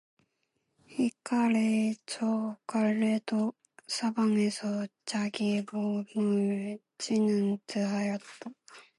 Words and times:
이 0.97 1.11
갈래 1.23 1.93
저 2.07 2.57
갈래로 2.65 3.53
사방에서 3.87 4.87
자기 5.05 5.63
몸을 5.71 6.79
찢는 6.97 7.59
듯 7.67 7.77
하였다. 7.87 8.49